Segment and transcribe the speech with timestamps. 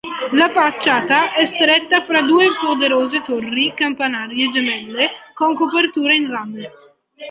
[0.31, 6.69] La facciata è stretta fra due poderose torri campanarie gemelle con copertura in rame.